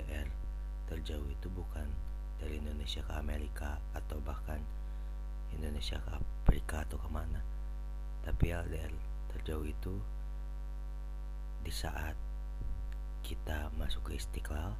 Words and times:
LDR 0.00 0.28
terjauh 0.88 1.28
itu 1.28 1.52
bukan 1.52 1.84
dari 2.40 2.56
Indonesia 2.56 3.04
ke 3.04 3.12
Amerika 3.20 3.76
atau 3.92 4.16
bahkan 4.24 4.64
Indonesia 5.52 6.00
ke 6.00 6.10
Afrika 6.16 6.88
atau 6.88 6.96
ke 6.96 7.08
mana 7.12 7.44
tapi 8.24 8.48
LDR 8.48 8.92
terjauh 9.36 9.68
itu 9.68 9.94
di 11.60 11.72
saat 11.72 12.16
kita 13.20 13.68
masuk 13.76 14.08
ke 14.08 14.16
Istiqlal 14.16 14.72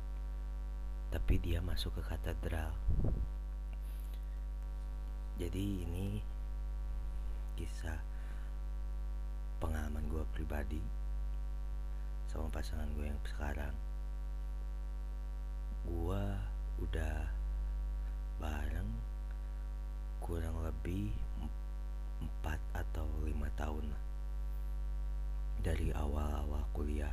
tapi 1.11 1.43
dia 1.43 1.59
masuk 1.59 1.91
ke 1.99 2.03
katedral. 2.07 2.71
Jadi 5.37 5.85
ini 5.85 6.23
kisah 7.59 7.99
pengalaman 9.59 10.07
gue 10.09 10.25
pribadi 10.33 10.81
sama 12.31 12.47
pasangan 12.49 12.89
gue 12.95 13.11
yang 13.11 13.21
sekarang 13.27 13.75
gue 15.91 16.25
udah 16.87 17.17
bareng 18.39 18.91
kurang 20.23 20.63
lebih 20.63 21.11
empat 22.23 22.63
atau 22.71 23.11
lima 23.27 23.51
tahun 23.59 23.91
dari 25.67 25.91
awal-awal 25.91 26.63
kuliah 26.71 27.13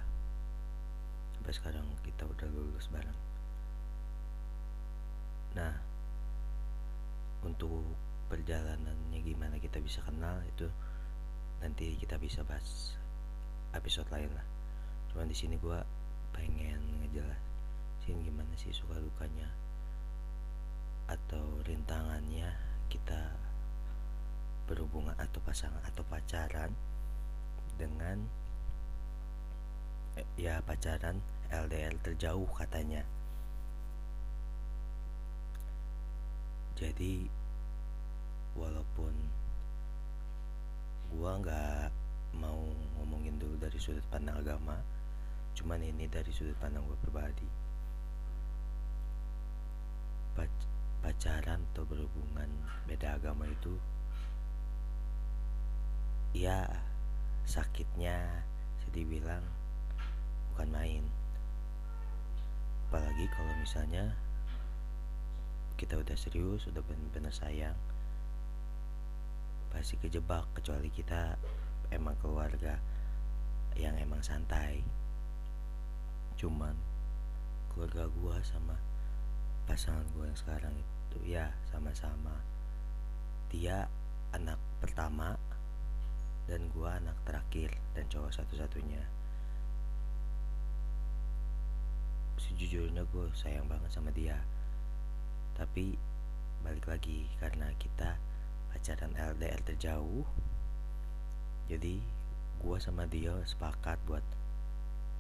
sampai 1.34 1.54
sekarang 1.58 1.86
kita 2.06 2.24
udah 2.30 2.48
lulus 2.54 2.86
bareng. 2.94 3.20
Nah 5.58 5.74
untuk 7.42 7.82
perjalanannya 8.30 9.20
gimana 9.26 9.58
kita 9.58 9.82
bisa 9.82 10.06
kenal 10.06 10.38
itu 10.46 10.70
nanti 11.58 11.98
kita 11.98 12.22
bisa 12.22 12.46
bahas 12.46 12.94
episode 13.74 14.08
lain 14.14 14.30
lah. 14.38 14.46
Cuman 15.10 15.26
di 15.26 15.36
sini 15.36 15.58
gue 15.58 15.80
pengen 16.30 16.80
ngejelasin 18.08 18.24
gimana 18.24 18.54
sih 18.56 18.72
suka 18.72 18.96
dukanya? 19.04 19.52
Atau 21.12 21.60
rintangannya 21.68 22.56
kita 22.88 23.36
berhubungan 24.64 25.16
atau 25.20 25.44
pasangan 25.44 25.84
atau 25.84 26.08
pacaran 26.08 26.72
dengan 27.76 28.24
eh, 30.16 30.28
ya 30.40 30.64
pacaran 30.64 31.20
LDR 31.52 32.00
terjauh 32.00 32.48
katanya. 32.56 33.04
Jadi 36.80 37.28
walaupun 38.56 39.12
gua 41.12 41.36
nggak 41.44 41.92
mau 42.40 42.64
ngomongin 43.00 43.36
dulu 43.36 43.60
dari 43.60 43.80
sudut 43.80 44.04
pandang 44.08 44.40
agama 44.40 44.80
cuman 45.58 45.82
ini 45.82 46.06
dari 46.06 46.30
sudut 46.30 46.54
pandang 46.62 46.86
gue 46.86 47.00
pribadi 47.02 47.67
pacaran 51.02 51.66
atau 51.74 51.84
berhubungan 51.88 52.50
beda 52.86 53.18
agama 53.18 53.50
itu 53.50 53.74
ya 56.38 56.68
sakitnya 57.48 58.44
sedih 58.84 59.08
bilang 59.08 59.42
bukan 60.54 60.70
main. 60.70 61.04
Apalagi 62.88 63.26
kalau 63.34 63.54
misalnya 63.60 64.16
kita 65.78 65.98
udah 66.00 66.18
serius 66.18 66.66
udah 66.66 66.82
benar-benar 66.82 67.30
sayang 67.30 67.78
pasti 69.70 70.00
kejebak 70.02 70.48
kecuali 70.58 70.90
kita 70.90 71.38
emang 71.94 72.18
keluarga 72.20 72.82
yang 73.78 73.94
emang 74.02 74.20
santai. 74.26 74.82
Cuman 76.40 76.74
keluarga 77.70 78.10
gue 78.10 78.38
sama 78.42 78.76
pasangan 79.68 80.08
gue 80.16 80.24
yang 80.24 80.40
sekarang 80.40 80.72
itu 80.72 81.20
ya 81.28 81.52
sama-sama. 81.70 82.40
Dia 83.52 83.86
anak 84.32 84.56
pertama 84.80 85.36
dan 86.48 86.72
gue 86.72 86.90
anak 86.90 87.20
terakhir 87.28 87.76
dan 87.92 88.08
cowok 88.08 88.32
satu-satunya. 88.32 89.04
Sejujurnya 92.40 93.04
gue 93.12 93.28
sayang 93.36 93.68
banget 93.68 93.92
sama 93.92 94.10
dia. 94.16 94.40
Tapi 95.60 96.00
balik 96.64 96.88
lagi 96.88 97.28
karena 97.38 97.70
kita 97.76 98.16
pacaran 98.72 99.14
LDR 99.14 99.62
terjauh 99.68 100.26
jadi 101.68 102.00
gue 102.64 102.78
sama 102.80 103.04
dia 103.06 103.36
sepakat 103.44 104.00
buat 104.08 104.24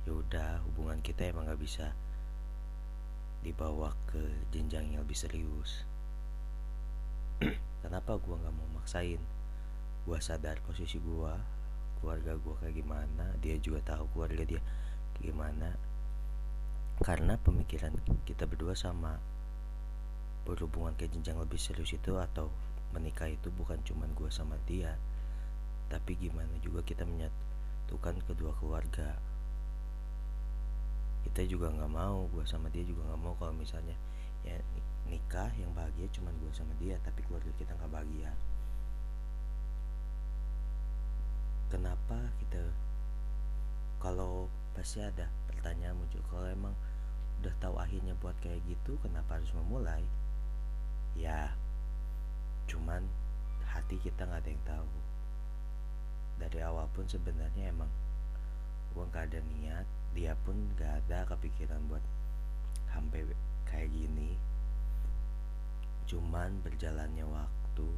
yaudah 0.07 0.63
hubungan 0.63 1.03
kita 1.03 1.29
emang 1.29 1.45
gak 1.45 1.59
bisa 1.59 1.91
dibawa 3.47 3.95
ke 4.11 4.19
jenjang 4.51 4.91
yang 4.91 5.07
lebih 5.07 5.15
serius. 5.15 5.87
Kenapa 7.83 8.19
gue 8.19 8.35
gak 8.35 8.51
mau 8.51 8.67
maksain? 8.75 9.23
Gue 10.03 10.19
sadar 10.19 10.59
posisi 10.67 10.99
gue 10.99 11.33
keluarga 11.97 12.37
gue 12.37 12.55
kayak 12.61 12.75
gimana 12.77 13.25
dia 13.41 13.57
juga 13.57 13.95
tahu 13.95 14.11
keluarga 14.11 14.43
dia 14.43 14.61
gimana. 15.23 15.71
Karena 16.99 17.39
pemikiran 17.39 17.95
kita 18.27 18.43
berdua 18.43 18.75
sama 18.75 19.15
berhubungan 20.43 20.95
ke 20.95 21.07
jenjang 21.07 21.39
lebih 21.39 21.59
serius 21.59 21.95
itu 21.95 22.15
atau 22.19 22.51
menikah 22.95 23.27
itu 23.27 23.51
bukan 23.51 23.79
cuma 23.83 24.07
gue 24.15 24.31
sama 24.31 24.55
dia 24.63 24.95
tapi 25.87 26.19
gimana 26.19 26.51
juga 26.59 26.83
kita 26.83 27.07
menyatukan 27.07 28.15
kedua 28.27 28.51
keluarga 28.59 29.15
kita 31.27 31.43
juga 31.43 31.67
nggak 31.75 31.91
mau 31.91 32.23
gue 32.31 32.47
sama 32.47 32.71
dia 32.71 32.87
juga 32.87 33.03
nggak 33.03 33.19
mau 33.19 33.35
kalau 33.35 33.51
misalnya 33.51 33.99
ya 34.47 34.55
nikah 35.11 35.51
yang 35.59 35.75
bahagia 35.75 36.07
cuma 36.15 36.31
gue 36.39 36.47
sama 36.55 36.71
dia 36.79 36.95
tapi 37.03 37.19
keluarga 37.27 37.51
kita 37.59 37.75
nggak 37.75 37.91
bahagia. 37.91 38.31
Kenapa 41.67 42.31
kita 42.39 42.63
kalau 43.99 44.47
pasti 44.71 45.03
ada 45.03 45.27
pertanyaan 45.51 45.99
muncul 45.99 46.23
kalau 46.31 46.47
emang 46.47 46.71
udah 47.43 47.51
tahu 47.59 47.75
akhirnya 47.75 48.15
buat 48.23 48.39
kayak 48.39 48.63
gitu 48.63 48.95
kenapa 49.03 49.35
harus 49.35 49.51
memulai? 49.51 50.07
Ya 51.19 51.51
cuman 52.71 53.03
hati 53.67 53.99
kita 53.99 54.23
nggak 54.23 54.47
ada 54.47 54.49
yang 54.55 54.63
tahu. 54.63 54.91
Dari 56.39 56.59
awal 56.63 56.87
pun 56.95 57.03
sebenarnya 57.03 57.67
emang 57.67 57.91
gue 58.95 59.03
nggak 59.11 59.27
ada 59.27 59.39
niat 59.43 59.87
dia 60.17 60.33
pun 60.41 60.57
gak 60.73 61.05
ada 61.05 61.29
kepikiran 61.29 61.77
buat 61.85 62.01
sampai 62.89 63.21
kayak 63.69 63.93
gini. 63.93 64.33
Cuman 66.09 66.57
berjalannya 66.65 67.21
waktu 67.21 67.89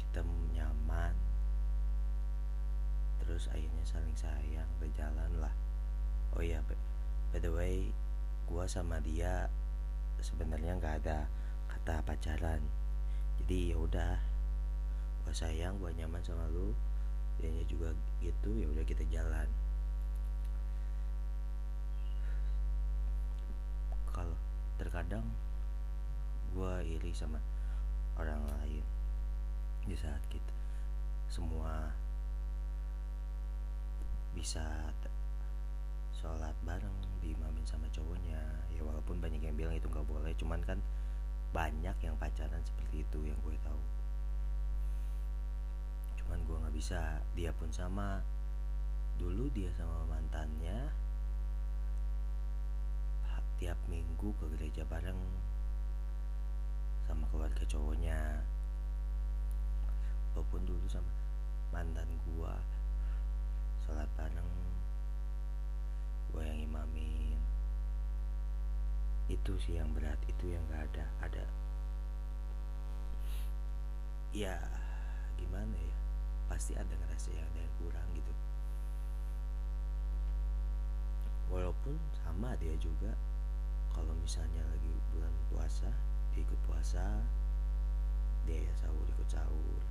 kita 0.00 0.24
nyaman. 0.56 1.12
Terus 3.20 3.52
akhirnya 3.52 3.84
saling 3.84 4.16
sayang 4.16 4.70
berjalan 4.80 5.28
lah. 5.36 5.52
Oh 6.32 6.40
iya 6.40 6.64
by 6.64 7.36
the 7.44 7.52
way 7.52 7.92
gua 8.48 8.64
sama 8.64 9.04
dia 9.04 9.52
sebenarnya 10.24 10.80
nggak 10.80 11.04
ada 11.04 11.28
kata 11.68 12.00
pacaran. 12.08 12.64
Jadi 13.44 13.76
ya 13.76 13.76
udah 13.76 14.16
gua 15.28 15.34
sayang 15.36 15.76
gua 15.76 15.92
nyaman 15.92 16.24
sama 16.24 16.48
lu. 16.48 16.72
Dia 17.36 17.52
juga 17.68 17.92
gitu 18.24 18.56
ya 18.56 18.66
udah 18.72 18.82
kita 18.88 19.04
jalan 19.12 19.46
kalau 24.18 24.34
terkadang 24.78 25.26
gue 26.54 26.74
iri 26.86 27.12
sama 27.12 27.42
orang 28.16 28.40
lain 28.58 28.86
di 29.84 29.96
saat 29.98 30.22
kita 30.32 30.54
semua 31.28 31.92
bisa 34.32 34.64
sholat 36.18 36.54
bareng 36.66 36.94
diimamin 37.22 37.62
sama 37.62 37.86
cowoknya. 37.94 38.38
Ya 38.74 38.82
walaupun 38.82 39.22
banyak 39.22 39.42
yang 39.42 39.54
bilang 39.54 39.74
itu 39.76 39.86
nggak 39.86 40.06
boleh 40.08 40.32
cuman 40.34 40.60
kan 40.66 40.78
banyak 41.54 41.94
yang 42.02 42.14
pacaran 42.18 42.62
seperti 42.66 43.06
itu 43.06 43.18
yang 43.28 43.38
gue 43.44 43.54
tahu. 43.62 43.82
Cuman 46.22 46.38
gue 46.42 46.56
nggak 46.58 46.74
bisa 46.74 47.22
dia 47.38 47.54
pun 47.54 47.70
sama. 47.70 48.22
Dulu 49.18 49.50
dia 49.50 49.70
sama 49.74 50.06
mantannya 50.06 50.90
tiap 53.58 53.78
minggu 53.90 54.30
ke 54.38 54.46
gereja 54.54 54.86
bareng 54.86 55.18
sama 57.10 57.26
keluarga 57.34 57.66
cowoknya. 57.66 58.46
Walaupun 60.32 60.62
dulu 60.62 60.86
sama 60.86 61.10
mantan 61.74 62.06
gua 62.22 62.54
sholat 63.82 64.06
bareng 64.14 64.52
gua 66.30 66.46
yang 66.46 66.70
imamin. 66.70 67.40
Itu 69.26 69.58
sih 69.58 69.76
yang 69.76 69.90
berat 69.90 70.22
itu 70.30 70.54
yang 70.54 70.62
gak 70.70 70.86
ada 70.94 71.04
ada. 71.26 71.46
Ya 74.30 74.54
gimana 75.34 75.74
ya? 75.74 75.98
Pasti 76.46 76.78
ada 76.78 76.94
ngerasa 76.94 77.34
yang 77.34 77.42
ada 77.42 77.60
yang 77.60 77.74
kurang 77.82 78.08
gitu. 78.14 78.32
Walaupun 81.50 81.96
sama 82.22 82.54
dia 82.60 82.76
juga 82.78 83.16
kalau 83.98 84.14
misalnya 84.22 84.62
lagi 84.70 84.94
bulan 85.10 85.34
puasa 85.50 85.90
ikut 86.38 86.54
puasa 86.70 87.02
dia 88.46 88.62
ya 88.62 88.74
sahur 88.78 89.02
ikut 89.10 89.26
sahur. 89.26 89.82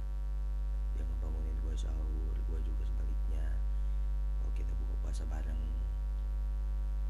Dia 0.96 1.04
ngebangunin 1.04 1.60
gue 1.60 1.76
sahur 1.76 2.36
gue 2.40 2.60
juga 2.64 2.88
sebaliknya. 2.88 3.44
Kalau 4.40 4.52
kita 4.56 4.72
buka 4.80 4.96
puasa 5.04 5.28
bareng. 5.28 5.60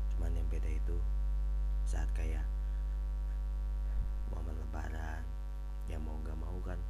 Cuman 0.09 0.33
yang 0.33 0.49
beda 0.49 0.65
itu 0.65 0.97
saat 1.85 2.09
kayak 2.17 2.43
momen 4.33 4.57
lebaran 4.57 5.21
ya 5.87 6.01
mau 6.01 6.17
gak 6.25 6.35
mau 6.35 6.57
kan 6.65 6.81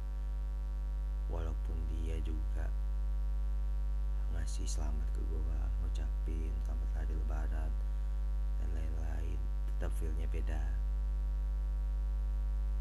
walaupun 1.30 1.76
dia 1.86 2.18
juga 2.26 2.66
ngasih 4.34 4.66
selamat 4.66 5.06
ke 5.14 5.20
gue 5.22 5.40
ngucapin 5.84 6.17
feelnya 10.18 10.34
beda. 10.34 10.62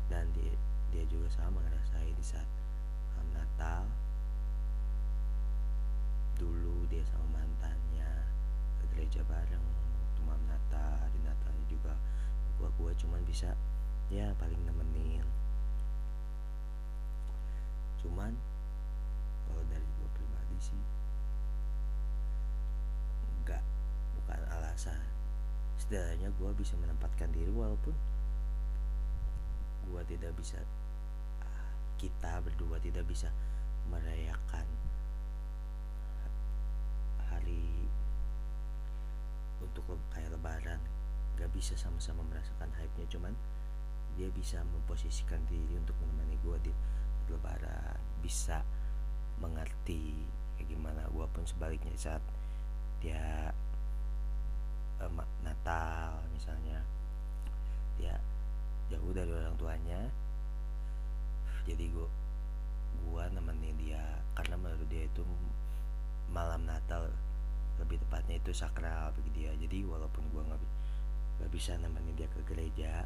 Dan 0.09 0.25
dia 0.33 0.57
dia 0.89 1.05
juga 1.05 1.29
sama 1.29 1.61
ngerasain 1.61 2.17
di 2.17 2.25
saat 2.25 2.49
malam 3.13 3.29
Natal. 3.37 3.85
Dulu 6.41 6.89
dia 6.89 7.05
sama 7.05 7.37
mantannya 7.37 8.09
ke 8.81 8.85
gereja 8.97 9.21
bareng 9.29 9.61
waktu 10.01 10.21
malam 10.25 10.41
Natal 10.49 10.97
hari 10.97 11.21
Natalnya 11.21 11.65
juga 11.69 11.93
gua 12.57 12.73
gua 12.73 12.89
cuman 12.97 13.21
bisa 13.21 13.53
ya 14.09 14.33
paling 14.41 14.57
nemenin. 14.65 15.29
Cuman 18.01 18.33
kalau 19.45 19.61
dari 19.69 19.85
gua 20.01 20.09
pribadi 20.17 20.57
sih 20.57 20.96
setidaknya 25.87 26.27
gua 26.35 26.51
bisa 26.51 26.75
menempatkan 26.75 27.31
diri 27.31 27.47
walaupun 27.47 27.95
gua 29.87 30.03
tidak 30.03 30.35
bisa 30.35 30.59
kita 31.95 32.43
berdua 32.43 32.75
tidak 32.83 33.07
bisa 33.07 33.31
merayakan 33.87 34.67
hari 37.31 37.87
untuk 39.63 39.97
kayak 40.11 40.29
lebaran. 40.33 40.81
Gak 41.37 41.53
bisa 41.53 41.77
sama-sama 41.77 42.25
merasakan 42.25 42.73
hype-nya 42.81 43.05
cuman 43.13 43.33
dia 44.17 44.27
bisa 44.33 44.65
memposisikan 44.73 45.37
diri 45.45 45.77
untuk 45.77 45.93
menemani 46.01 46.33
gue 46.41 46.57
di 46.65 46.73
lebaran 47.29 48.01
bisa 48.25 48.65
mengerti 49.37 50.25
kayak 50.57 50.73
gimana 50.73 51.05
gue 51.13 51.25
pun 51.29 51.45
sebaliknya 51.45 51.93
saat 51.93 52.23
dia 52.97 53.53
eh, 55.01 55.11
Natal 55.45 56.23
misalnya. 56.33 56.79
Dia 57.97 58.15
jauh 58.93 59.11
dari 59.13 59.31
orang 59.31 59.57
tuanya. 59.59 60.01
Jadi 61.67 61.91
gue 61.91 62.07
gua 63.07 63.29
nemenin 63.31 63.75
dia 63.79 64.03
karena 64.35 64.55
menurut 64.59 64.87
dia 64.87 65.07
itu 65.07 65.23
malam 66.31 66.63
Natal 66.67 67.11
lebih 67.77 68.01
tepatnya 68.01 68.39
itu 68.39 68.51
sakral 68.55 69.11
bagi 69.15 69.31
dia. 69.35 69.51
Jadi 69.55 69.83
walaupun 69.83 70.23
gua 70.31 70.43
nggak 70.47 70.61
nggak 71.37 71.51
bisa 71.53 71.77
nemenin 71.77 72.17
dia 72.17 72.29
ke 72.33 72.41
gereja 72.49 73.05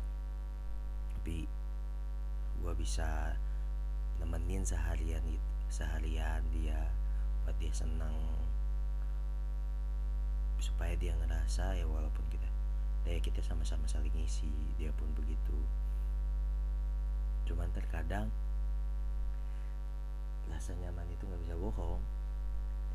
tapi 1.21 1.45
gua 2.63 2.73
bisa 2.73 3.35
nemenin 4.17 4.65
seharian 4.65 5.21
seharian 5.69 6.41
dia 6.49 6.89
buat 7.43 7.53
dia 7.61 7.73
senang 7.73 8.13
supaya 10.61 10.93
dia 10.95 11.17
ngerasa 11.17 11.75
ya 11.75 11.89
walaupun 11.89 12.23
kita 12.29 12.47
ya 13.09 13.17
kita 13.17 13.41
sama-sama 13.41 13.89
saling 13.89 14.13
isi 14.21 14.53
dia 14.77 14.93
pun 14.93 15.09
begitu. 15.17 15.57
Cuman 17.49 17.67
terkadang 17.73 18.29
rasa 20.47 20.77
nyaman 20.77 21.09
itu 21.09 21.25
nggak 21.25 21.41
bisa 21.41 21.55
bohong 21.57 22.03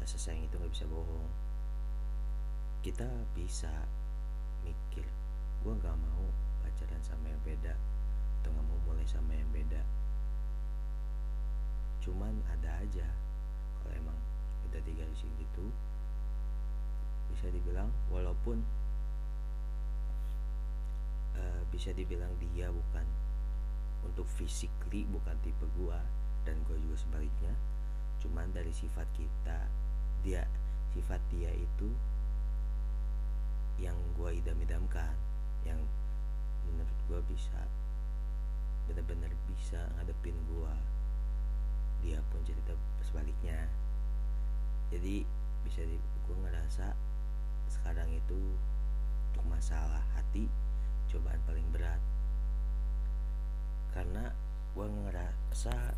rasa 0.01 0.17
sayang 0.21 0.47
itu 0.47 0.55
nggak 0.57 0.73
bisa 0.73 0.87
bohong. 0.89 1.31
Kita 2.85 3.07
bisa 3.35 3.73
mikir 4.63 5.03
gue 5.65 5.73
nggak 5.75 5.97
mau 5.99 6.25
pacaran 6.63 7.03
sama 7.03 7.27
yang 7.27 7.43
beda 7.43 7.75
atau 8.43 8.51
nggak 8.55 8.67
mau 8.71 8.79
mulai 8.87 9.07
sama 9.09 9.35
yang 9.35 9.51
beda. 9.51 9.83
Cuman 12.05 12.39
ada 12.47 12.79
aja 12.79 13.09
kalau 13.83 13.93
emang 13.99 14.19
udah 14.71 14.81
digarisin 14.87 15.33
gitu 15.43 15.75
bisa 17.37 17.53
dibilang 17.53 17.93
walaupun 18.09 18.65
uh, 21.37 21.61
bisa 21.69 21.93
dibilang 21.93 22.33
dia 22.41 22.73
bukan 22.73 23.05
untuk 24.09 24.25
physically 24.41 25.05
bukan 25.13 25.37
tipe 25.45 25.69
gua 25.77 26.01
dan 26.49 26.57
gue 26.65 26.81
juga 26.81 26.97
sebaliknya. 26.97 27.53
Cuman 28.25 28.49
dari 28.57 28.73
sifat 28.73 29.05
kita 29.13 29.69
dia 30.25 30.49
sifat 30.97 31.21
dia 31.29 31.53
itu 31.53 31.93
yang 33.77 34.01
gue 34.17 34.41
idam-idamkan 34.41 35.13
yang 35.69 35.77
menurut 36.65 36.99
gue 37.05 37.21
bisa 37.37 37.69
benar-benar 38.89 39.29
bisa 39.45 39.85
ngadepin 40.01 40.33
gue 40.49 40.75
dia 42.01 42.25
pun 42.33 42.41
cerita 42.49 42.73
sebaliknya. 43.05 43.69
Jadi 44.89 45.29
bisa 45.69 45.85
di 45.85 46.01
gue 46.01 46.37
ngerasa 46.41 46.96
itu 48.27 48.59
untuk 49.31 49.47
masalah 49.47 50.03
hati 50.19 50.51
cobaan 51.07 51.39
paling 51.47 51.63
berat. 51.71 52.03
Karena 53.95 54.35
gue 54.75 54.83
ngerasa 54.83 55.95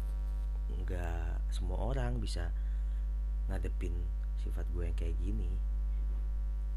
nggak 0.69 1.49
semua 1.49 1.97
orang 1.97 2.21
bisa 2.21 2.53
ngadepin 3.49 3.97
sifat 4.45 4.69
gue 4.77 4.93
yang 4.93 4.97
kayak 5.01 5.17
gini. 5.25 5.49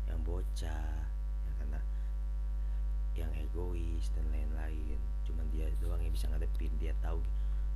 Yang 0.07 0.19
bocah 0.23 0.87
yang 1.43 1.55
karena 1.59 1.81
yang 3.19 3.31
egois 3.35 4.07
dan 4.15 4.23
lain-lain. 4.31 4.99
Cuman 5.27 5.51
dia 5.51 5.67
doang 5.83 5.99
yang 5.99 6.15
bisa 6.15 6.31
ngadepin 6.31 6.71
dia 6.79 6.95
tahu 7.03 7.19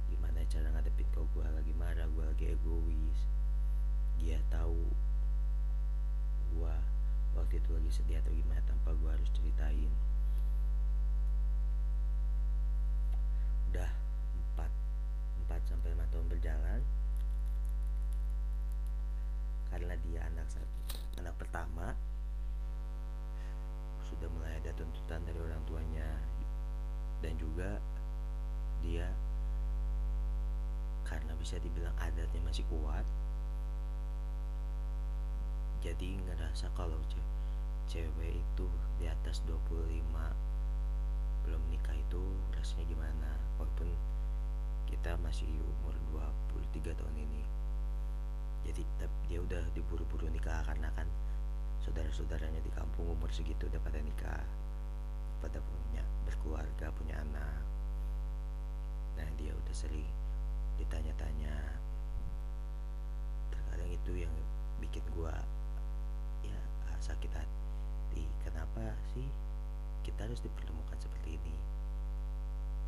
gimana 0.07 0.47
cara 0.47 0.71
ngadepin 0.71 1.11
kalau 1.11 1.27
gue 1.35 1.43
lagi 1.43 1.75
marah 1.75 2.07
gue 2.07 2.23
lagi 2.23 2.45
egois. 2.55 3.19
Dia 4.15 4.39
tahu 4.47 4.79
gue 6.55 6.94
waktu 7.35 7.59
itu 7.59 7.69
lagi 7.75 7.91
sedih 7.91 8.17
atau 8.23 8.31
gimana 8.31 8.63
tanpa 8.63 8.95
gue 8.95 9.11
harus 9.11 9.29
ceritain. 9.35 9.91
Udah 13.71 13.91
4 14.55 15.69
sampai 15.69 15.91
5 15.93 16.11
tahun 16.15 16.27
berjalan. 16.31 16.81
Karena 19.69 19.93
dia 20.07 20.19
anak 20.31 20.47
anak 21.19 21.35
pertama 21.35 21.91
sudah 24.07 24.31
mulai 24.31 24.55
ada 24.63 24.71
tuntutan 24.79 25.19
dari 25.27 25.39
orang 25.43 25.61
tuanya. 25.67 26.09
Dan 27.19 27.35
juga 27.35 27.79
dia 28.79 29.09
karena 31.05 31.33
bisa 31.37 31.61
dibilang 31.61 31.93
adatnya 32.01 32.41
masih 32.41 32.65
kuat 32.65 33.05
jadi 35.85 36.17
ngerasa 36.17 36.73
kalau 36.73 36.97
cewek 37.85 38.33
itu 38.33 38.65
di 38.97 39.05
atas 39.05 39.45
25 39.45 40.01
belum 41.45 41.61
nikah 41.69 41.93
itu 41.93 42.21
rasanya 42.57 42.89
gimana? 42.89 43.29
Walaupun 43.61 43.93
kita 44.89 45.13
masih 45.21 45.45
umur 45.61 45.93
23 46.73 46.89
tahun 46.89 47.15
ini. 47.21 47.43
Jadi 48.65 48.81
dia 49.29 49.37
udah 49.37 49.61
diburu-buru 49.77 50.25
nikah 50.33 50.65
karena 50.65 50.89
kan 50.97 51.05
saudara-saudaranya 51.85 52.65
di 52.65 52.71
kampung 52.73 53.05
umur 53.13 53.29
segitu 53.29 53.69
udah 53.69 53.77
pada 53.85 54.01
nikah 54.01 54.41
pada 55.37 55.61
punya 55.61 56.01
berkeluarga 56.25 56.89
punya 56.97 57.21
anak. 57.21 57.61
Nah 59.21 59.29
dia 59.37 59.53
udah 59.53 59.75
sering 59.77 60.09
ditanya-tanya. 60.81 61.53
Terkadang 63.53 63.91
itu 63.93 64.25
yang 64.25 64.33
bikin 64.81 65.05
gua 65.13 65.45
sakit 67.05 67.31
hati. 67.37 68.25
Kenapa 68.41 68.97
sih 69.13 69.29
kita 70.01 70.25
harus 70.25 70.41
dipertemukan 70.41 70.97
seperti 70.97 71.37
ini? 71.37 71.55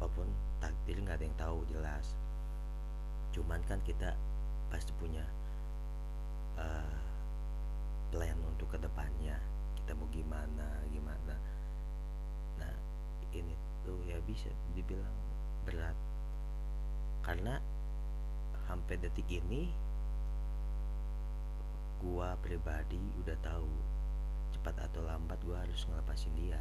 Apa 0.02 0.10
pun 0.10 0.26
takdir 0.58 0.98
nggak 0.98 1.22
ada 1.22 1.26
yang 1.30 1.38
tahu 1.38 1.60
jelas. 1.70 2.18
Cuman 3.38 3.62
kan 3.70 3.78
kita 3.86 4.18
pasti 4.74 4.90
punya 4.98 5.22
uh, 6.58 6.98
plan 8.10 8.38
untuk 8.50 8.74
ke 8.74 8.78
depannya 8.82 9.38
kita 9.78 9.94
mau 9.94 10.10
gimana 10.10 10.68
gimana. 10.90 11.36
Nah 12.58 12.74
ini 13.32 13.54
tuh 13.86 14.02
ya 14.10 14.18
bisa 14.26 14.50
dibilang 14.74 15.14
berat. 15.64 15.94
Karena 17.22 17.62
sampai 18.66 18.98
detik 18.98 19.30
ini 19.30 19.72
gua 22.02 22.36
pribadi 22.44 23.00
udah 23.24 23.38
tahu 23.42 23.97
cepat 24.68 24.92
atau 24.92 25.00
lambat 25.08 25.40
gue 25.48 25.56
harus 25.56 25.88
ngelepasin 25.88 26.36
dia. 26.36 26.60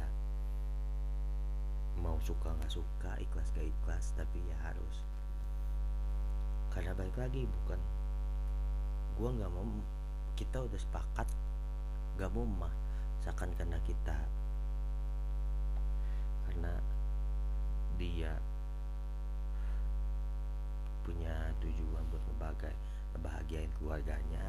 Mau 1.99 2.15
suka 2.23 2.55
nggak 2.55 2.71
suka 2.71 3.11
ikhlas 3.19 3.51
gak 3.51 3.67
ikhlas 3.67 4.15
tapi 4.15 4.39
ya 4.47 4.55
harus. 4.63 5.03
Karena 6.71 6.95
balik 6.95 7.19
lagi 7.19 7.43
bukan 7.43 7.75
gue 9.19 9.27
nggak 9.27 9.51
mau 9.51 9.67
kita 10.39 10.63
udah 10.63 10.79
sepakat 10.79 11.27
gak 12.15 12.31
mau 12.31 12.47
memaksakan 12.47 13.51
karena 13.59 13.75
kita. 13.83 14.15
Karena 16.47 16.79
dia 17.99 18.31
punya 21.03 21.51
tujuan 21.59 22.07
buat 22.07 22.23
ngebagai 22.31 22.75
ngebahagiain 23.11 23.71
keluarganya 23.75 24.47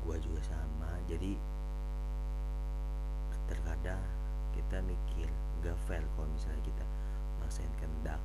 gue 0.00 0.16
juga 0.16 0.40
sama. 0.48 0.96
Jadi 1.12 1.56
terkadang 3.46 4.02
kita 4.52 4.78
mikir 4.84 5.28
gak 5.62 5.78
fair 5.86 6.02
kalau 6.14 6.28
misalnya 6.30 6.62
kita 6.66 6.84
maksain 7.42 7.70
kehendak 7.78 8.20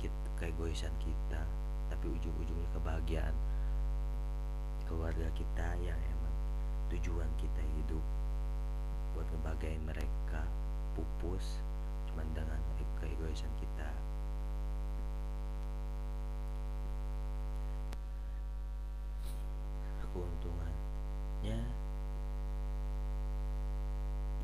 kita, 0.00 0.28
keegoisan 0.38 0.94
kita 1.02 1.42
tapi 1.90 2.06
ujung-ujungnya 2.10 2.68
kebahagiaan 2.74 3.36
keluarga 4.90 5.26
kita 5.38 5.68
yang 5.82 5.98
emang 5.98 6.34
tujuan 6.90 7.30
kita 7.38 7.62
hidup 7.78 8.04
buat 9.14 9.26
ngebagain 9.34 9.82
mereka 9.86 10.42
pupus 10.98 11.62
cuman 12.10 12.26
dengan 12.34 12.58
keegoisan 12.98 13.50
kita. 13.62 13.90
Keuntungannya 20.10 21.58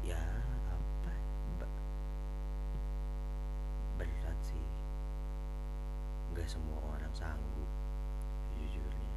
ya 0.06 0.22
apa 0.70 1.12
berat 3.98 4.38
sih 4.46 4.66
nggak 6.46 6.62
semua 6.62 6.78
orang 6.94 7.10
sanggup. 7.10 7.70
Jujurnya 8.54 9.10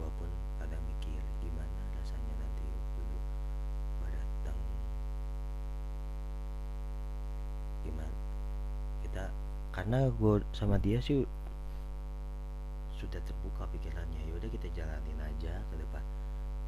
gua 0.00 0.08
pun 0.16 0.32
kadang 0.56 0.80
mikir 0.88 1.20
gimana 1.44 1.80
rasanya 1.92 2.34
nanti 2.40 2.64
waktu 2.72 3.02
gua 4.00 4.08
datang 4.08 4.58
gimana? 7.84 8.16
Kita 9.04 9.24
karena 9.76 10.08
gue 10.08 10.34
sama 10.56 10.80
dia 10.80 11.04
sih 11.04 11.20
sudah 12.96 13.20
terbuka 13.28 13.68
pikirannya 13.76 14.24
yaudah 14.32 14.48
kita 14.48 14.72
jalanin 14.72 15.20
aja 15.20 15.60
ke 15.68 15.74
depan 15.76 16.00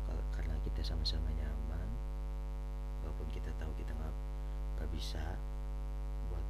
kalau 0.04 0.25
karena 0.37 0.61
kita 0.68 0.85
sama-sama 0.85 1.33
nyaman 1.40 1.88
walaupun 3.00 3.33
kita 3.33 3.49
tahu 3.56 3.73
kita 3.80 3.97
nggak 3.97 4.12
nggak 4.76 4.88
bisa 4.92 5.25
buat 6.28 6.44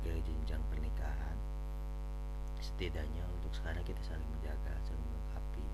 gaya 0.00 0.24
jenjang 0.24 0.64
pernikahan 0.72 1.36
setidaknya 2.60 3.24
untuk 3.40 3.52
sekarang 3.56 3.80
kita 3.88 4.00
saling 4.04 4.28
menjaga 4.36 4.72
saling 4.84 5.04
melengkapi 5.08 5.64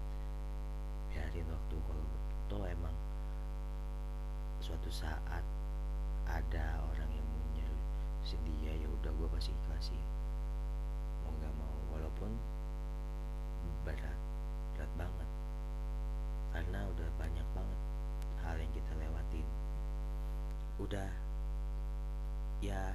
biarin 1.11 1.47
waktu 1.50 1.76
kalau 1.82 2.06
toh 2.47 2.62
emang 2.66 2.94
suatu 4.66 4.90
saat 4.90 5.46
ada 6.26 6.66
orang 6.90 7.06
yang 7.14 7.23
mau 7.30 7.46
nyerusin 7.54 8.42
dia 8.58 8.75
ya 8.75 8.88
udah 8.90 9.14
gue 9.14 9.28
pasti 9.30 9.54
kasih. 9.70 10.02
Mau 11.23 11.30
nggak 11.38 11.54
mau 11.54 11.75
walaupun 11.94 12.35
berat 13.87 14.18
berat 14.75 14.90
banget. 14.99 15.28
Karena 16.50 16.82
udah 16.82 17.08
banyak 17.14 17.46
banget 17.54 17.80
hal 18.42 18.58
yang 18.58 18.73
kita 18.75 18.92
lewatin. 18.99 19.46
Udah 20.82 21.11
ya 22.58 22.90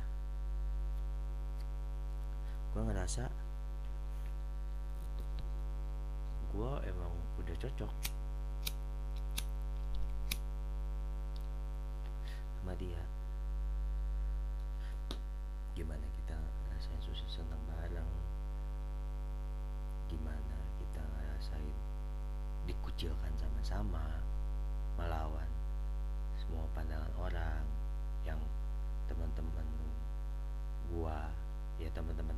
gue 2.75 2.83
ngerasa 2.83 3.31
gue 6.51 6.71
emang 6.83 7.15
udah 7.39 7.55
cocok 7.55 7.91
sama 12.81 12.89
dia. 12.89 13.03
Gimana 15.77 16.05
kita 16.17 16.33
ngerasain 16.33 17.01
susah 17.05 17.29
senang 17.29 17.61
bareng? 17.69 18.11
Gimana 20.09 20.57
kita 20.81 21.01
ngerasain 21.05 21.77
dikucilkan 22.65 23.33
sama-sama 23.37 24.01
melawan 24.97 25.49
semua 26.41 26.65
pandangan 26.73 27.13
orang 27.21 27.63
yang 28.25 28.41
teman-teman 29.05 29.67
gua 30.89 31.29
ya 31.77 31.89
teman-teman 31.93 32.37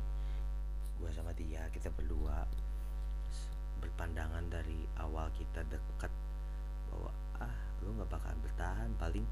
gua 1.00 1.08
sama 1.12 1.32
dia 1.36 1.64
kita 1.72 1.88
berdua 1.92 2.44
berpandangan 3.80 4.44
dari 4.48 4.84
awal 4.96 5.28
kita 5.36 5.64
dekat 5.68 6.12
bahwa 6.88 7.10
ah 7.42 7.56
lu 7.84 7.92
nggak 7.98 8.08
bakalan 8.08 8.38
bertahan 8.40 8.90
paling 8.96 9.26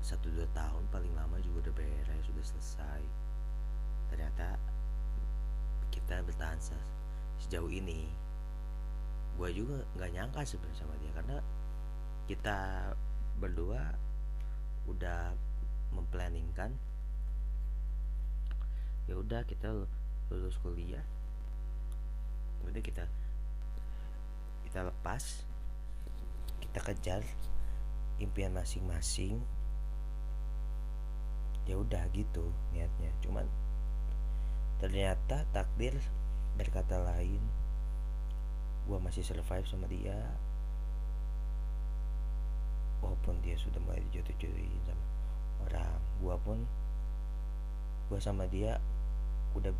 satu 0.00 0.32
dua 0.32 0.48
tahun 0.56 0.82
paling 0.88 1.12
lama 1.12 1.36
juga 1.44 1.68
udah 1.68 1.74
beres 1.76 2.24
sudah 2.24 2.44
selesai. 2.44 3.02
Ternyata 4.10 4.56
kita 5.92 6.24
bertahan 6.24 6.58
sejauh 7.38 7.70
ini. 7.70 8.08
Gue 9.36 9.52
juga 9.54 9.84
nggak 9.96 10.10
nyangka 10.12 10.40
sebenarnya 10.44 10.80
sama 10.80 10.94
dia 11.00 11.12
karena 11.14 11.36
kita 12.26 12.58
berdua 13.38 13.94
udah 14.88 15.36
memplanningkan. 15.94 16.74
Ya 19.06 19.14
udah 19.18 19.44
kita 19.44 19.86
lulus 20.30 20.56
kuliah. 20.62 21.04
Udah 22.64 22.82
kita 22.82 23.04
kita 24.70 24.86
lepas 24.86 25.42
kita 26.62 26.78
kejar 26.86 27.22
impian 28.22 28.54
masing-masing 28.54 29.42
ya 31.70 31.78
udah 31.78 32.02
gitu 32.10 32.50
niatnya. 32.74 33.14
Cuman 33.22 33.46
ternyata 34.82 35.46
takdir 35.54 35.94
berkata 36.58 36.98
lain. 36.98 37.38
Gue 38.90 38.98
masih 38.98 39.22
survive 39.22 39.70
sama 39.70 39.86
dia. 39.86 40.18
Walaupun 42.98 43.38
dia 43.46 43.54
sudah 43.54 43.78
mulai 43.78 44.02
dijodoh-jodohin 44.10 44.82
sama 44.82 45.04
orang. 45.70 46.00
Gue 46.18 46.36
pun 46.42 46.58
gue 48.10 48.18
sama 48.18 48.50
dia 48.50 48.82
udah 49.54 49.70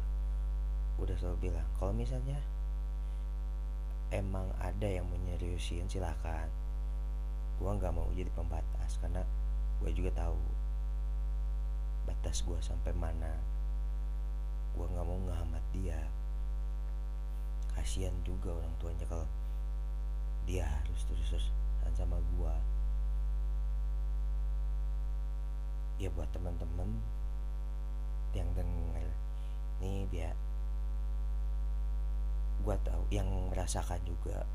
udah 1.03 1.17
selalu 1.19 1.51
bilang 1.51 1.67
kalau 1.83 1.91
misalnya 1.91 2.39
emang 4.15 4.47
ada 4.63 4.87
yang 4.87 5.07
menyeriusin 5.11 5.91
silahkan 5.91 6.47
gue 7.59 7.71
nggak 7.71 7.91
mau 7.91 8.07
jadi 8.15 8.31
pembatas 8.35 9.03
karena 9.03 9.27
gue 9.83 9.91
juga 9.91 10.11
tahu 10.15 10.39
batas 12.11 12.43
gue 12.43 12.59
sampai 12.59 12.91
mana 12.99 13.39
gue 14.75 14.87
nggak 14.87 15.07
mau 15.07 15.19
ngehambat 15.31 15.65
dia. 15.71 16.01
Kasihan 17.79 18.15
juga 18.27 18.51
orang 18.59 18.75
tuanya 18.83 19.07
kalau 19.07 19.27
dia 20.43 20.67
harus 20.67 21.07
terus-terusan 21.07 21.95
sama 21.95 22.19
gue 22.19 22.55
ya 26.01 26.09
buat 26.17 26.27
teman-teman 26.33 26.89
yang 28.33 28.49
denger 28.57 29.05
nih 29.85 30.09
dia 30.09 30.31
gue 32.65 32.77
tahu 32.85 33.03
yang 33.13 33.29
merasakan 33.53 34.01
juga 34.09 34.49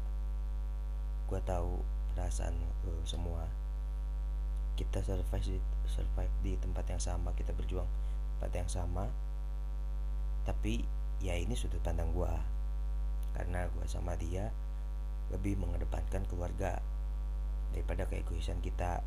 gue 1.30 1.42
tahu 1.46 1.86
perasaan 2.18 2.58
lo 2.82 2.98
semua 3.06 3.46
kita 4.76 5.00
survive 5.02 5.44
di, 5.44 5.58
survive 5.88 6.34
di 6.44 6.54
tempat 6.60 6.86
yang 6.92 7.02
sama 7.02 7.32
kita 7.34 7.56
berjuang 7.56 7.88
tempat 8.38 8.52
yang 8.52 8.70
sama. 8.70 9.08
Tapi 10.46 10.84
ya 11.24 11.34
ini 11.40 11.56
sudut 11.56 11.80
pandang 11.82 12.12
gue 12.12 12.34
karena 13.36 13.68
gue 13.72 13.86
sama 13.88 14.16
dia 14.16 14.52
lebih 15.34 15.58
mengedepankan 15.58 16.28
keluarga 16.28 16.80
daripada 17.72 18.06
keegoisan 18.06 18.60
kita. 18.60 19.02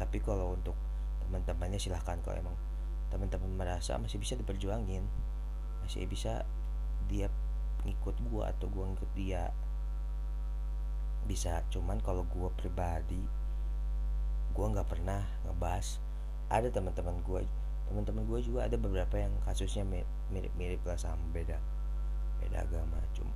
Tapi 0.00 0.18
kalau 0.24 0.56
untuk 0.56 0.74
teman-temannya 1.22 1.78
silahkan 1.78 2.18
kalau 2.24 2.36
emang 2.40 2.56
teman-teman 3.12 3.54
merasa 3.54 3.94
masih 4.00 4.18
bisa 4.18 4.34
diperjuangin 4.34 5.06
masih 5.84 6.08
bisa 6.08 6.42
dia 7.06 7.28
ngikut 7.84 8.16
gue 8.32 8.42
atau 8.42 8.66
gue 8.72 8.84
ngikut 8.88 9.10
dia. 9.12 9.52
Bisa 11.28 11.60
cuman 11.68 12.00
kalau 12.00 12.24
gue 12.24 12.48
pribadi 12.56 13.43
gue 14.54 14.66
nggak 14.70 14.88
pernah 14.88 15.26
ngebahas. 15.44 15.98
Ada 16.48 16.70
teman-teman 16.70 17.18
gue 17.26 17.42
teman-teman 17.84 18.24
gue 18.24 18.40
juga 18.40 18.64
ada 18.64 18.80
beberapa 18.80 19.20
yang 19.20 19.34
kasusnya 19.44 19.84
mirip-mirip 20.32 20.80
lah 20.88 20.96
sama 20.96 21.20
beda 21.34 21.60
beda 22.40 22.64
agama. 22.64 22.96
Cuma 23.12 23.34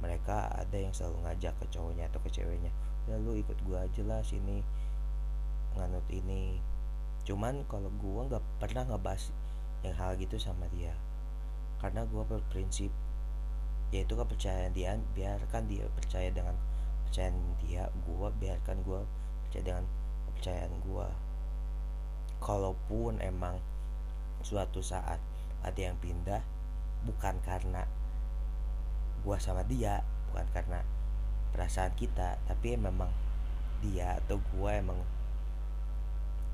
mereka 0.00 0.48
ada 0.56 0.76
yang 0.76 0.92
selalu 0.96 1.28
ngajak 1.28 1.54
ke 1.60 1.66
cowoknya 1.76 2.08
atau 2.08 2.20
ke 2.24 2.30
ceweknya 2.32 2.72
ya 3.08 3.16
lu 3.20 3.36
ikut 3.36 3.56
gua 3.64 3.84
aja 3.84 4.02
lah 4.04 4.20
sini 4.24 4.64
nganut 5.76 6.04
ini. 6.10 6.58
Cuman 7.24 7.62
kalau 7.68 7.92
gua 8.00 8.26
nggak 8.26 8.44
pernah 8.58 8.88
ngebahas 8.88 9.30
yang 9.84 9.96
hal 9.96 10.16
gitu 10.16 10.36
sama 10.40 10.66
dia 10.72 10.92
karena 11.80 12.04
gua 12.08 12.24
berprinsip 12.28 12.92
yaitu 13.90 14.12
kepercayaan 14.12 14.72
dia 14.76 14.96
biarkan 15.16 15.64
dia 15.68 15.88
percaya 15.96 16.28
dengan 16.32 16.56
kepercayaan 17.04 17.36
dia 17.64 17.88
gua 18.04 18.28
biarkan 18.36 18.76
gua 18.84 19.04
percaya 19.48 19.64
dengan 19.72 19.84
kepercayaan 20.40 20.72
gua. 20.88 21.04
Kalaupun 22.40 23.20
emang 23.20 23.60
suatu 24.40 24.80
saat 24.80 25.20
ada 25.60 25.76
yang 25.76 26.00
pindah 26.00 26.40
bukan 27.04 27.36
karena 27.44 27.84
gua 29.20 29.36
sama 29.36 29.60
dia 29.68 30.00
bukan 30.32 30.48
karena 30.56 30.80
perasaan 31.52 31.92
kita 31.92 32.40
tapi 32.48 32.72
memang 32.80 33.12
dia 33.84 34.16
atau 34.24 34.40
gua 34.56 34.80
emang 34.80 34.96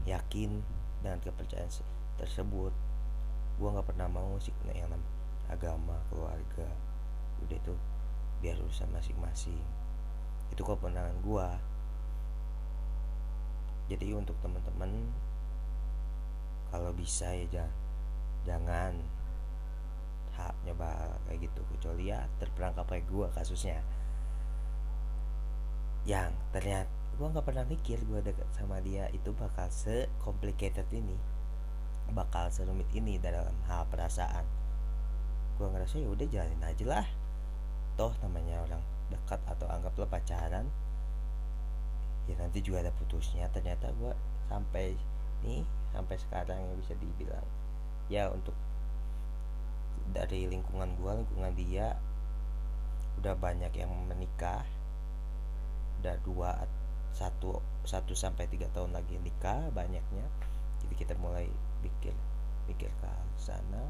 yakin 0.03 0.67
dengan 0.99 1.23
kepercayaan 1.23 1.71
tersebut. 2.19 2.75
Gua 3.63 3.71
nggak 3.71 3.87
pernah 3.87 4.11
mau 4.11 4.35
sih 4.43 4.51
yang 4.67 4.91
namanya 4.91 5.15
agama 5.47 5.95
keluarga 6.11 6.67
udah 7.39 7.55
itu 7.55 7.71
biar 8.43 8.59
urusan 8.59 8.91
masing-masing. 8.91 9.63
Itu 10.51 10.67
kewenangan 10.67 11.23
gua 11.23 11.55
jadi 13.87 14.19
untuk 14.19 14.35
teman-teman 14.43 14.91
kalau 16.75 16.91
bisa 16.91 17.31
ya 17.31 17.67
jangan 18.43 18.99
hak 20.37 20.55
nyoba 20.69 21.17
kayak 21.27 21.49
gitu. 21.49 21.61
Kecuali 21.77 22.13
ya 22.13 22.27
terperangkap 22.39 22.87
kayak 22.87 23.07
gue 23.09 23.27
kasusnya. 23.33 23.81
Yang 26.07 26.35
ternyata 26.53 26.91
gue 27.17 27.27
nggak 27.33 27.47
pernah 27.49 27.65
mikir 27.65 27.99
gue 28.05 28.21
deket 28.21 28.49
sama 28.53 28.77
dia 28.85 29.09
itu 29.11 29.33
bakal 29.33 29.71
se 29.73 30.11
complicated 30.21 30.87
ini. 30.93 31.17
Bakal 32.13 32.53
serumit 32.55 32.87
ini 32.95 33.19
dalam 33.19 33.55
hal 33.67 33.89
perasaan. 33.91 34.45
Gue 35.57 35.67
ngerasa 35.73 35.99
ya 35.99 36.09
udah 36.13 36.27
jalanin 36.29 36.63
aja 36.63 36.85
lah. 36.87 37.07
Toh 37.97 38.13
namanya 38.21 38.61
orang 38.63 38.83
dekat 39.09 39.41
atau 39.49 39.67
anggaplah 39.71 40.11
pacaran 40.11 40.69
ya 42.27 42.35
nanti 42.39 42.59
juga 42.63 42.83
ada 42.87 42.93
putusnya. 42.95 43.47
Ternyata 43.51 43.91
gue 43.97 44.13
sampai 44.51 44.95
nih 45.47 45.63
sampai 45.95 46.17
sekarang 46.19 46.59
yang 46.59 46.77
bisa 46.79 46.95
dibilang. 46.99 47.47
Ya 48.11 48.31
untuk 48.31 48.55
dari 50.15 50.47
lingkungan 50.47 50.95
gue 50.99 51.13
lingkungan 51.23 51.53
dia 51.59 51.99
udah 53.23 53.35
banyak 53.39 53.73
yang 53.75 53.91
menikah. 54.07 54.67
Udah 56.03 56.15
dua 56.23 56.53
satu 57.17 57.65
satu 57.89 58.13
sampai 58.13 58.45
tiga 58.53 58.69
tahun 58.77 58.93
lagi 58.93 59.17
nikah 59.23 59.73
banyaknya. 59.73 60.27
Jadi 60.85 60.95
kita 60.95 61.17
mulai 61.17 61.49
pikir 61.81 62.13
pikir 62.69 62.91
ke 63.01 63.11
sana. 63.41 63.83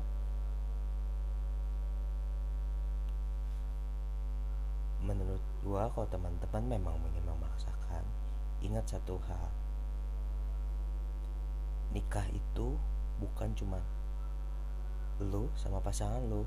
Menurut 5.03 5.43
gua 5.63 5.87
kalau 5.95 6.09
teman-teman 6.11 6.79
memang 6.79 6.99
ingin 7.13 7.25
memaksakan 7.31 8.03
ingat 8.63 8.87
satu 8.97 9.21
hal. 9.29 9.49
Nikah 11.93 12.29
itu 12.33 12.77
bukan 13.21 13.53
cuma 13.57 13.81
lu 15.17 15.49
sama 15.57 15.81
pasangan 15.81 16.21
lu 16.29 16.45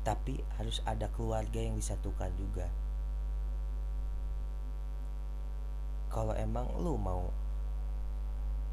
tapi 0.00 0.40
harus 0.56 0.80
ada 0.88 1.12
keluarga 1.12 1.60
yang 1.60 1.76
disatukan 1.76 2.32
juga. 2.40 2.72
Kalau 6.08 6.32
emang 6.34 6.66
lu 6.80 6.96
mau 6.96 7.28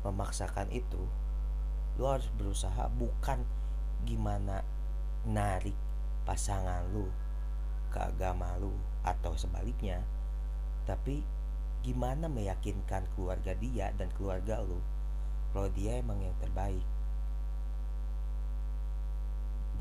memaksakan 0.08 0.72
itu 0.72 1.04
lu 1.98 2.06
harus 2.06 2.30
berusaha 2.38 2.88
bukan 2.96 3.42
gimana 4.06 4.62
narik 5.26 5.76
pasangan 6.24 6.86
lu 6.94 7.10
ke 7.90 8.00
agama 8.00 8.54
lu 8.62 8.72
atau 9.02 9.34
sebaliknya 9.34 10.06
tapi 10.86 11.26
gimana 11.86 12.28
meyakinkan 12.28 13.06
keluarga 13.16 13.54
dia 13.58 13.94
dan 13.96 14.12
keluarga 14.18 14.62
lu 14.62 14.82
kalau 15.56 15.70
dia 15.74 15.98
emang 15.98 16.20
yang 16.22 16.36
terbaik? 16.44 16.84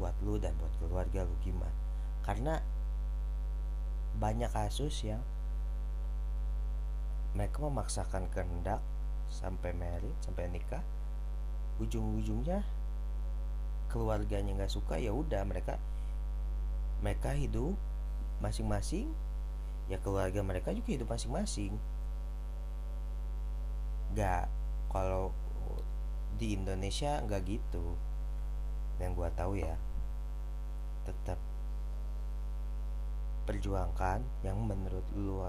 Buat 0.01 0.17
lu 0.25 0.41
dan 0.41 0.57
buat 0.57 0.73
keluarga 0.81 1.25
lu 1.25 1.35
gimana? 1.43 1.75
Karena 2.25 2.55
banyak 4.17 4.49
kasus 4.49 5.05
yang 5.05 5.21
mereka 7.37 7.61
memaksakan 7.61 8.33
kehendak 8.33 8.81
sampai 9.29 9.77
married 9.77 10.17
sampai 10.25 10.49
nikah. 10.49 10.81
Ujung-ujungnya 11.77 12.65
keluarganya 13.93 14.57
nggak 14.57 14.73
suka 14.73 14.97
ya 14.97 15.13
udah 15.13 15.45
mereka 15.45 15.77
mereka 17.05 17.37
hidup 17.37 17.77
masing-masing 18.41 19.13
ya 19.87 19.99
keluarga 20.03 20.43
mereka 20.43 20.75
juga 20.75 20.91
hidup 20.95 21.09
masing-masing. 21.11 21.75
Nggak 24.15 24.51
kalau 24.91 25.31
di 26.37 26.59
Indonesia 26.59 27.23
nggak 27.23 27.43
gitu. 27.47 27.95
Yang 28.99 29.11
gua 29.15 29.29
tahu 29.35 29.61
ya 29.61 29.77
tetap 31.07 31.39
perjuangkan 33.47 34.27
yang 34.43 34.59
menurut 34.59 35.07
lu 35.15 35.47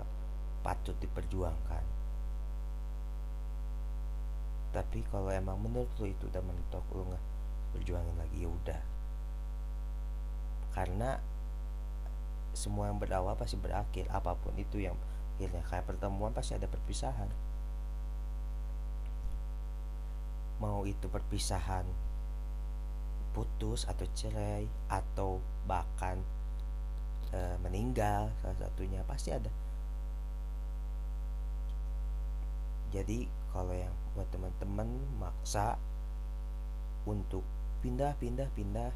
patut 0.61 0.93
diperjuangkan. 1.01 1.81
Tapi 4.69 4.99
kalau 5.09 5.33
emang 5.33 5.57
menurut 5.57 5.89
lu 5.97 6.05
itu 6.13 6.29
udah 6.29 6.43
mentok 6.45 6.85
lu 6.93 7.09
nggak 7.09 7.25
berjuangin 7.73 8.15
lagi 8.21 8.37
ya 8.45 8.49
udah. 8.53 8.81
Karena 10.77 11.17
semua 12.57 12.89
yang 12.89 12.97
berawal 12.97 13.37
pasti 13.37 13.53
berakhir 13.61 14.09
apa 14.09 14.33
pun 14.33 14.57
itu 14.57 14.81
yang 14.81 14.97
akhirnya. 15.37 15.61
Kayak 15.69 15.85
pertemuan 15.93 16.33
pasti 16.33 16.57
ada 16.57 16.65
perpisahan. 16.65 17.29
Mau 20.57 20.89
itu 20.89 21.05
perpisahan 21.05 21.85
putus 23.37 23.85
atau 23.85 24.09
cerai 24.17 24.65
atau 24.89 25.37
bahkan 25.69 26.17
e, 27.29 27.39
meninggal 27.61 28.33
salah 28.41 28.57
satunya 28.57 29.05
pasti 29.05 29.29
ada. 29.29 29.53
Jadi 32.89 33.29
kalau 33.53 33.77
yang 33.77 33.93
buat 34.17 34.25
teman-teman 34.33 34.89
maksa 35.21 35.77
untuk 37.05 37.45
pindah 37.85 38.17
pindah 38.17 38.49
pindah 38.57 38.89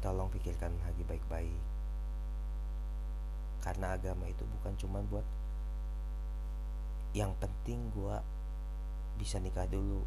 tolong 0.00 0.32
pikirkan 0.32 0.72
lagi 0.88 1.04
baik-baik 1.04 1.79
karena 3.60 3.96
agama 3.96 4.24
itu 4.26 4.42
bukan 4.58 4.72
cuma 4.80 5.04
buat 5.06 5.24
yang 7.12 7.34
penting 7.42 7.90
gua 7.94 8.22
bisa 9.20 9.36
nikah 9.36 9.68
dulu. 9.68 10.06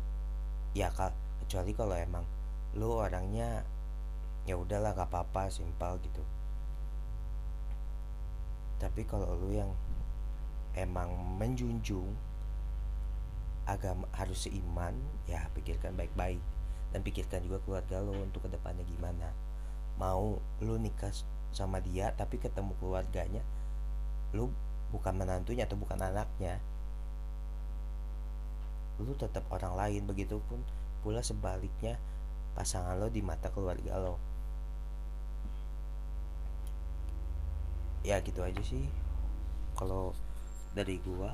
Ya 0.73 0.89
kal 0.89 1.13
kecuali 1.45 1.75
kalau 1.77 1.93
emang 1.93 2.25
lu 2.73 2.89
orangnya 2.89 3.61
ya 4.49 4.57
udahlah 4.57 4.97
gak 4.97 5.07
apa-apa 5.11 5.53
simpel 5.53 6.01
gitu. 6.01 6.23
Tapi 8.81 9.05
kalau 9.05 9.37
lu 9.37 9.53
yang 9.53 9.71
emang 10.73 11.13
menjunjung 11.37 12.09
agama 13.63 14.03
harus 14.17 14.49
seiman 14.49 14.97
ya 15.29 15.45
pikirkan 15.53 15.93
baik-baik. 15.93 16.41
Dan 16.93 17.01
pikirkan 17.01 17.41
juga 17.45 17.57
keluarga 17.65 18.01
lo 18.01 18.13
untuk 18.17 18.45
ke 18.45 18.49
depannya 18.53 18.85
gimana. 18.85 19.33
Mau 19.97 20.41
lu 20.61 20.75
nikah 20.77 21.13
sama 21.53 21.79
dia 21.79 22.11
tapi 22.17 22.41
ketemu 22.41 22.73
keluarganya 22.81 23.45
lu 24.33 24.49
bukan 24.89 25.13
menantunya 25.17 25.65
atau 25.65 25.77
bukan 25.77 25.97
anaknya. 25.97 26.61
Lu 29.01 29.13
tetap 29.17 29.45
orang 29.49 29.73
lain 29.73 30.05
begitupun 30.05 30.61
pula 31.01 31.25
sebaliknya 31.25 31.97
pasangan 32.53 32.97
lo 33.01 33.09
di 33.09 33.21
mata 33.25 33.49
keluarga 33.49 33.97
lo. 33.97 34.17
Ya 38.05 38.21
gitu 38.21 38.45
aja 38.45 38.61
sih. 38.61 38.85
Kalau 39.73 40.13
dari 40.77 41.01
gua 41.01 41.33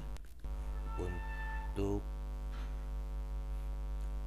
untuk 1.00 2.04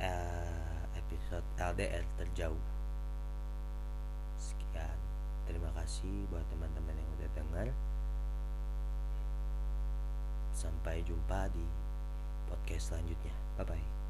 uh, 0.00 0.80
episode 0.96 1.44
LDR 1.56 2.04
terjauh 2.20 2.71
terima 5.52 5.68
kasih 5.76 6.24
buat 6.32 6.40
teman-teman 6.48 6.96
yang 6.96 7.08
udah 7.20 7.30
dengar. 7.36 7.68
Sampai 10.56 11.04
jumpa 11.04 11.52
di 11.52 11.64
podcast 12.48 12.96
selanjutnya. 12.96 13.36
Bye 13.60 13.68
bye 13.68 14.01